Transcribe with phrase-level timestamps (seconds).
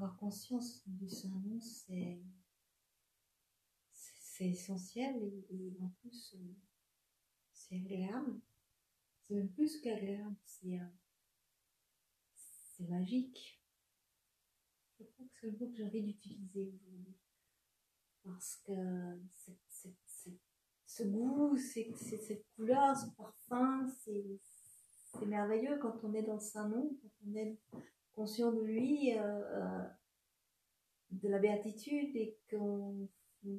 [0.00, 2.18] avoir conscience du Saint-Nom, c'est
[3.92, 6.54] c'est essentiel et, en plus euh,
[7.52, 8.40] c'est agréable.
[9.20, 10.80] C'est même plus qu'agréable, c'est
[12.34, 13.62] c'est magique.
[14.98, 16.72] Je crois que c'est le mot que j'ai envie d'utiliser.
[18.22, 19.20] Parce que
[20.86, 27.10] ce goût, cette couleur, ce parfum, c'est merveilleux quand on est dans le Saint-Nom, quand
[27.26, 27.58] on est
[28.20, 29.82] conscient de lui, euh, euh,
[31.10, 33.08] de la béatitude et qu'on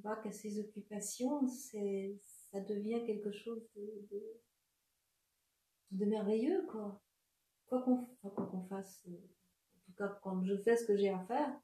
[0.04, 3.68] va qu'à ses occupations, ça devient quelque chose
[5.90, 7.02] de, merveilleux, quoi.
[7.66, 11.60] Quoi qu'on fasse, euh, en tout cas quand je fais ce que j'ai à faire,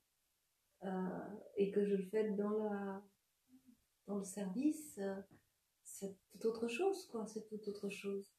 [1.55, 3.01] et que je le fais dans,
[4.07, 4.99] dans le service,
[5.83, 8.36] c'est tout autre chose, quoi, c'est tout autre chose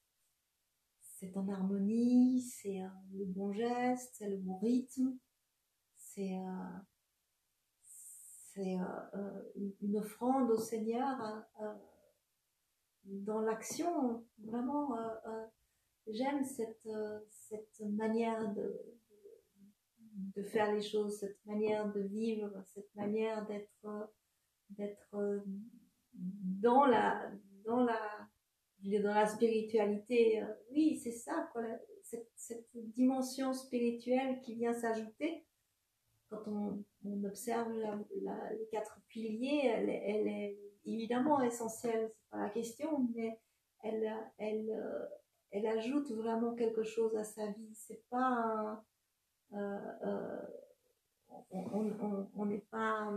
[1.19, 2.81] c'est en harmonie, c'est
[3.13, 5.19] le bon geste, c'est le bon rythme,
[5.97, 6.79] c'est euh,
[8.59, 11.45] euh, euh, une offrande au Seigneur
[13.05, 14.25] dans l'action.
[14.39, 14.97] Vraiment,
[16.07, 16.89] j'aime cette,
[17.31, 18.97] cette manière de,
[20.37, 24.13] de faire les choses, cette manière de vivre, cette manière d'être
[24.71, 25.43] d'être
[26.15, 27.33] dans la
[27.65, 28.28] dans la
[28.83, 31.51] dans la spiritualité, euh, oui, c'est ça,
[32.03, 35.45] cette, dimension spirituelle qui vient s'ajouter.
[36.31, 36.85] Quand on,
[37.25, 37.73] observe
[38.13, 43.41] les quatre piliers, elle, est évidemment essentielle, c'est pas la question, mais
[43.83, 45.07] elle, elle, euh,
[45.51, 47.75] elle ajoute vraiment quelque chose à sa vie.
[47.75, 48.85] C'est pas
[49.55, 50.43] euh,
[51.51, 53.13] on n'est pas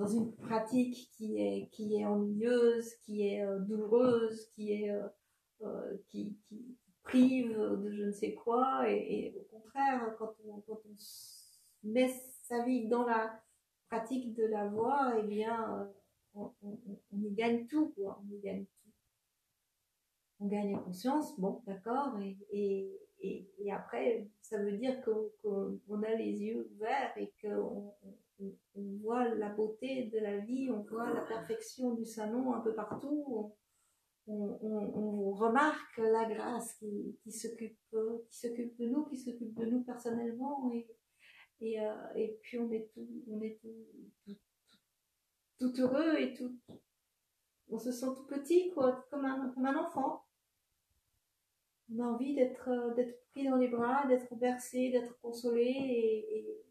[0.00, 5.06] dans une pratique qui est, qui est ennuyeuse, qui est euh, douloureuse, qui est, euh,
[5.60, 8.88] euh, qui, qui, prive de je ne sais quoi.
[8.88, 10.94] Et, au contraire, quand on, quand on
[11.84, 12.08] met
[12.44, 13.38] sa vie dans la
[13.88, 15.90] pratique de la voix, eh bien,
[16.34, 16.50] on,
[17.12, 18.22] y gagne tout, quoi.
[18.24, 18.90] On y gagne tout.
[20.40, 22.18] On gagne en conscience, bon, d'accord,
[22.50, 27.92] et, et, après, ça veut dire qu'on a les yeux ouverts et qu'on
[28.40, 32.74] on, voit la beauté de la vie, on voit la perfection du salon un peu
[32.74, 33.54] partout,
[34.26, 37.78] on, remarque la grâce qui, s'occupe
[38.28, 40.70] qui s'occupe de nous, qui s'occupe de nous personnellement
[41.60, 44.36] et, euh, puis on est tout, on est tout,
[45.58, 46.56] tout, heureux et tout,
[47.68, 50.24] on se sent tout petit quoi, comme un, enfant.
[51.92, 56.62] On a envie d'être d'être pris dans les bras, d'être bercé, d'être consolé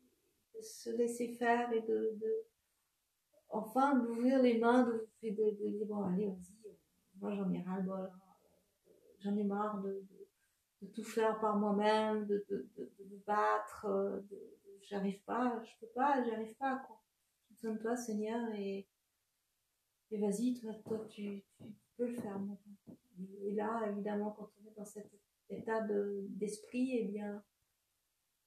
[0.62, 2.46] se laisser faire et de, de
[3.50, 6.78] enfin d'ouvrir les mains de, de, de, dire bon allez vas-y
[7.20, 8.20] moi j'en ai ras le bol hein.
[9.20, 10.04] j'en ai marre de,
[10.82, 14.24] de, tout faire par moi-même de, de, de, battre
[14.82, 17.02] j'arrive pas je peux pas j'arrive pas quoi
[17.48, 18.88] j'ai besoin de toi Seigneur et
[20.12, 21.44] et vas-y toi toi tu,
[21.98, 22.40] peux le faire
[23.44, 25.12] et, là évidemment quand on est dans cet
[25.50, 25.86] état
[26.30, 27.44] d'esprit et eh bien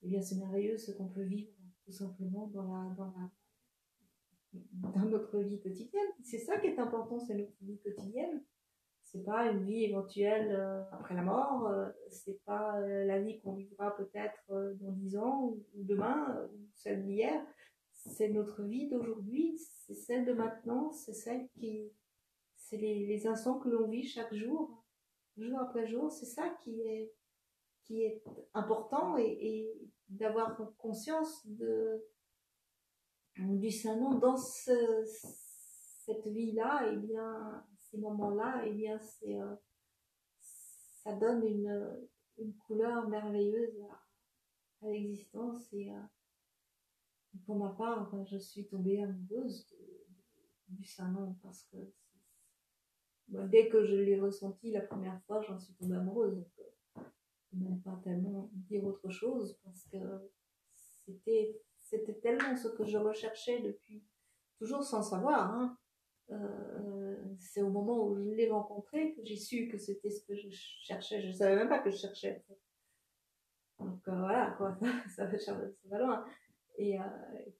[0.01, 1.53] eh bien c'est merveilleux ce qu'on peut vivre
[1.85, 3.29] tout simplement dans la, dans la,
[4.73, 6.07] dans notre vie quotidienne.
[6.23, 8.43] C'est ça qui est important, c'est notre vie quotidienne.
[9.03, 13.39] C'est pas une vie éventuelle euh, après la mort, euh, c'est pas euh, la vie
[13.41, 17.45] qu'on vivra peut-être dans dix ans ou, demain ou celle d'hier.
[17.91, 21.91] C'est notre vie d'aujourd'hui, c'est celle de maintenant, c'est celle qui,
[22.55, 24.83] c'est les, les instants que l'on vit chaque jour,
[25.37, 26.11] jour après jour.
[26.11, 27.13] C'est ça qui est
[27.83, 28.23] qui est
[28.53, 29.91] important et, et
[30.23, 32.01] d'avoir conscience de
[33.35, 35.03] du Saint-Nom dans ce,
[36.05, 39.55] cette vie-là, et eh bien ces moments-là, et eh bien c'est euh,
[40.39, 42.07] ça donne une,
[42.37, 43.75] une couleur merveilleuse
[44.81, 45.99] à, l'existence et euh,
[47.45, 49.65] pour ma part, je suis tombée amoureuse
[50.67, 51.77] du Saint-Nom parce que
[53.27, 56.45] dès que je l'ai ressenti la première fois, j'en suis tombée amoureuse
[57.55, 59.97] même pas tellement dire autre chose parce que
[61.05, 64.03] c'était c'était tellement ce que je recherchais depuis
[64.57, 65.77] toujours sans savoir hein.
[66.31, 70.35] euh, c'est au moment où je l'ai rencontré que j'ai su que c'était ce que
[70.35, 71.21] je cherchais.
[71.21, 72.43] Je savais même pas que je cherchais
[73.79, 74.77] donc euh, voilà quoi.
[75.15, 76.25] Ça, va, ça va loin.
[76.77, 77.03] Et euh,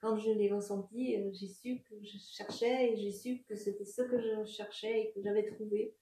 [0.01, 4.01] quand je l'ai ressenti j'ai su que je cherchais et j'ai su que c'était ce
[4.01, 5.95] que je cherchais et que j'avais trouvé.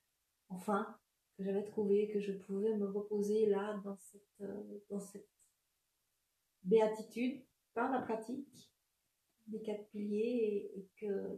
[0.50, 0.96] Enfin
[1.44, 5.30] j'avais trouvé, que je pouvais me reposer là dans cette, euh, dans cette
[6.64, 7.42] béatitude
[7.74, 8.72] par la pratique
[9.48, 11.38] des quatre piliers et, que,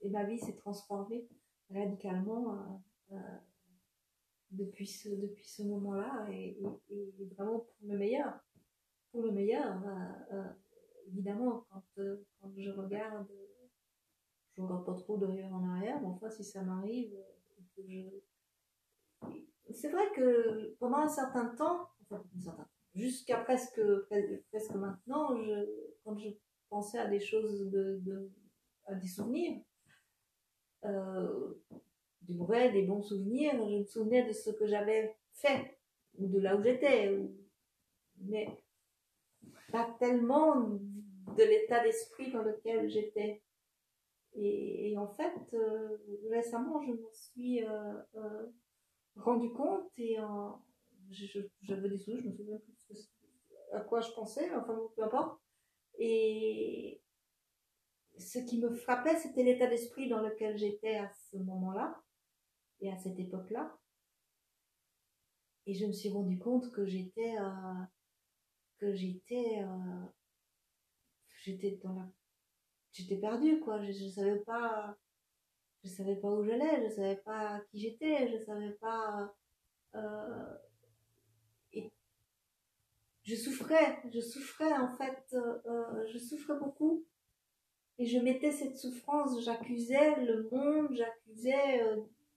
[0.00, 1.28] et ma vie s'est transformée
[1.70, 3.36] radicalement euh, euh,
[4.50, 6.58] depuis ce, depuis ce moment-là et,
[7.36, 8.40] vraiment pour le meilleur.
[9.12, 9.82] Pour le meilleur,
[11.08, 11.82] évidemment, quand,
[12.40, 13.28] quand je regarde,
[14.52, 17.12] je ne regarde pas trop derrière en arrière, mais enfin, si ça m'arrive,
[19.72, 21.88] c'est vrai que pendant un certain temps,
[22.94, 23.80] jusqu'à presque,
[24.50, 25.36] presque maintenant,
[26.04, 26.30] quand je
[26.68, 28.30] pensais à des choses, de,
[28.86, 29.60] à des souvenirs,
[30.84, 31.54] euh,
[32.22, 35.78] des mauvais, des bons souvenirs, je me souvenais de ce que j'avais fait,
[36.18, 37.16] ou de là où j'étais,
[38.18, 38.48] mais
[39.70, 43.42] pas tellement de l'état d'esprit dans lequel j'étais.
[44.34, 45.98] Et, en fait, euh,
[46.30, 48.46] récemment, je m'en suis euh, euh,
[49.22, 50.16] rendu compte et
[51.62, 53.10] j'avais des sous, je me souviens plus
[53.72, 55.40] à quoi je pensais, enfin peu importe.
[55.98, 57.00] Et
[58.18, 62.02] ce qui me frappait, c'était l'état d'esprit dans lequel j'étais à ce moment-là
[62.80, 63.76] et à cette époque-là.
[65.66, 67.36] Et je me suis rendu compte que j'étais
[68.78, 69.62] que j'étais
[71.42, 72.08] j'étais dans la
[72.92, 74.96] j'étais perdue quoi je, je savais pas
[75.82, 79.34] je savais pas où j'allais je savais pas qui j'étais je savais pas
[79.94, 80.54] euh,
[81.72, 81.90] et
[83.22, 87.04] je souffrais je souffrais en fait euh, euh, je souffrais beaucoup.
[87.98, 91.84] Et je mettais cette souffrance j'accusais le monde j'accusais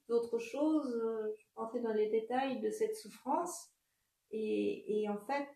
[0.10, 0.92] d'autres choses
[1.38, 3.70] je rentrais dans les détails de cette souffrance.
[4.32, 5.48] Et, et en fait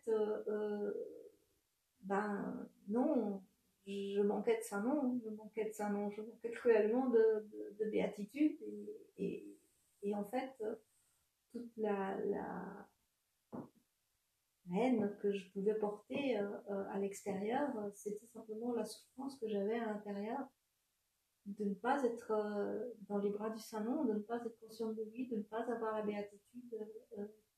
[2.02, 3.42] ben non
[3.88, 7.48] je manquais de ça non, je manquais de ça non, je manquais cruellement de,
[7.78, 8.58] de, béatitude
[9.16, 9.56] et,
[10.14, 10.54] en fait
[11.52, 12.88] toute la, la,
[14.74, 19.78] haine que je pouvais porter euh, euh, à l'extérieur, c'était simplement la souffrance que j'avais
[19.78, 20.46] à l'intérieur
[21.46, 24.96] de ne pas être euh, dans les bras du Saint-Nom, de ne pas être consciente
[24.96, 26.78] de lui, de ne pas avoir la béatitude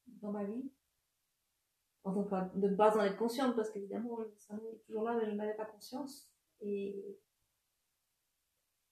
[0.07, 0.71] dans ma vie.
[2.03, 5.27] Enfin, de ne pas en être consciente, parce qu'évidemment, le cerveau est toujours là, mais
[5.27, 6.31] je n'avais pas conscience.
[6.63, 7.19] Et,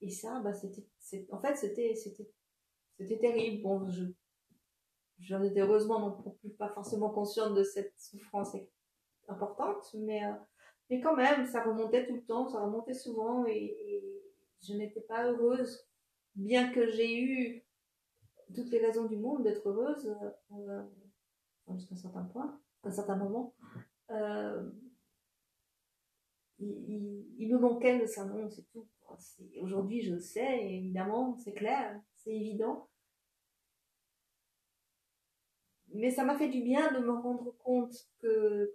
[0.01, 0.87] et ça, bah, c'était,
[1.33, 2.31] en fait, c'était, c'était,
[2.99, 3.63] c'était terrible.
[3.63, 4.05] Bon, je,
[5.21, 8.55] j'en étais heureusement non plus pas forcément consciente de cette souffrance
[9.27, 10.33] importante, mais, euh,
[10.91, 14.05] mais quand même, ça remontait tout le temps, ça remontait souvent, et,
[14.61, 15.87] je n'étais pas heureuse,
[16.35, 17.65] bien que j'ai eu
[18.57, 20.17] toutes les raisons du monde d'être heureuse,
[20.53, 20.83] euh,
[21.77, 23.55] jusqu'à un certain point à un certain moment,
[24.11, 24.71] euh,
[26.59, 28.87] il, me manquait le syndrome, c'est tout.
[29.61, 32.89] Aujourd'hui, je le sais, évidemment, c'est clair, c'est évident.
[35.95, 38.75] Mais ça m'a fait du bien de me rendre compte que,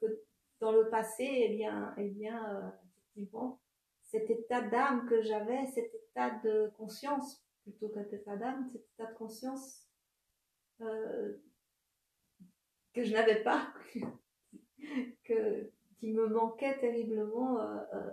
[0.59, 3.61] dans le passé, eh bien, eh bien euh, effectivement,
[4.03, 9.11] cet état d'âme que j'avais, cet état de conscience, plutôt qu'un état d'âme, cet état
[9.11, 9.87] de conscience
[10.81, 11.37] euh,
[12.93, 13.73] que je n'avais pas,
[15.23, 18.11] que, qui me manquait terriblement, euh, euh,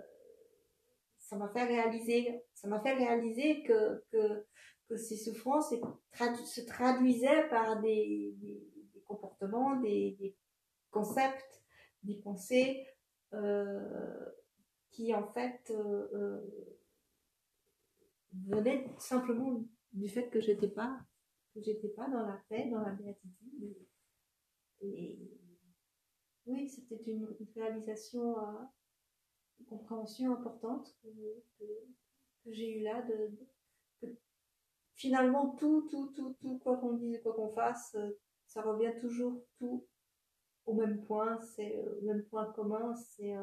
[1.17, 4.45] ça m'a fait réaliser, ça m'a fait réaliser que, que,
[4.87, 8.67] que ces souffrances se traduisaient par des, des,
[9.05, 10.35] comportements, des, des,
[10.89, 11.61] concepts,
[12.03, 12.87] des pensées
[13.33, 14.25] euh,
[14.89, 15.71] qui en fait
[18.33, 19.63] venaient simplement
[19.93, 20.99] du fait que j'étais pas
[21.53, 23.75] que j'étais pas dans la paix, dans la béatitude.
[24.81, 25.17] Et
[26.45, 28.63] oui, c'était une, réalisation, euh,
[29.59, 31.09] une compréhension importante que,
[32.47, 33.03] j'ai eu là.
[33.03, 34.09] De,
[34.95, 38.09] finalement, tout, tout, tout, tout, quoi qu'on dise, quoi qu'on fasse, euh,
[38.47, 39.85] ça revient toujours tout
[40.65, 41.39] au même point.
[41.41, 43.35] C'est euh, le même point commun, c'est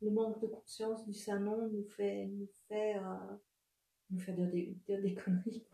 [0.00, 2.96] le manque de conscience du Saint-Nom nous fait, nous fait,
[4.10, 5.64] nous fait dire, des, dire des conneries.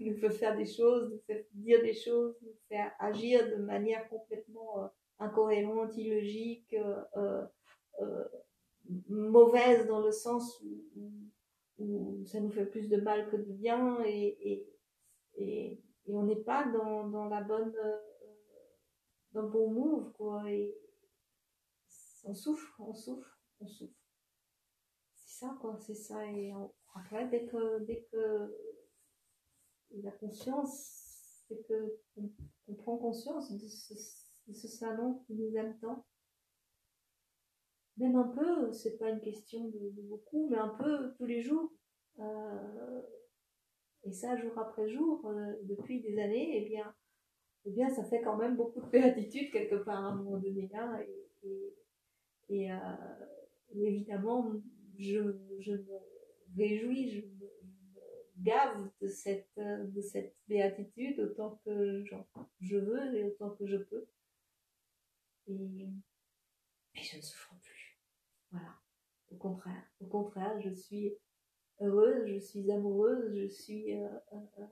[0.00, 4.08] nous fait faire des choses, nous fait dire des choses, nous fait agir de manière
[4.08, 4.41] complètement
[5.18, 7.46] incohérente, illogique, euh, euh,
[8.00, 8.28] euh,
[9.08, 14.36] mauvaise dans le sens où, ça nous fait plus de mal que de bien et,
[15.36, 17.74] et, et, on n'est pas dans, dans la bonne
[19.32, 20.44] dans le bon move quoi
[22.24, 23.98] on souffre on souffre on souffre.
[25.14, 26.52] C'est ça quoi c'est ça et
[26.94, 28.54] après dès que dès que
[30.00, 33.94] la conscience, c'est que on, prend conscience de ce,
[34.46, 36.04] de ce, salon qui nous aime tant.
[37.98, 41.70] Même un peu, c'est pas une question de, beaucoup, mais un peu tous les jours.
[42.18, 43.02] Euh,
[44.04, 46.94] et ça, jour après jour, euh, depuis des années, et eh bien,
[47.64, 50.68] eh bien, ça fait quand même beaucoup de béatitude quelque part à un moment donné
[50.72, 51.00] là.
[51.44, 51.74] Et,
[52.48, 52.76] et, euh,
[53.74, 54.52] évidemment,
[54.98, 55.20] je,
[55.60, 55.98] je me
[56.56, 57.20] réjouis, je
[58.42, 62.02] gave de cette, de cette béatitude autant que
[62.60, 64.06] je veux et autant que je peux
[65.46, 65.88] et,
[66.94, 67.98] je ne souffre plus.
[68.50, 68.78] Voilà.
[69.30, 71.12] Au contraire, au contraire, je suis
[71.80, 74.66] heureuse, je suis amoureuse, je suis euh, euh, euh.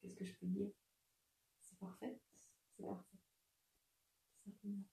[0.00, 0.70] qu'est-ce que je peux dire?
[1.60, 2.18] C'est parfait.
[2.76, 3.16] C'est parfait.
[4.44, 4.84] Simplement.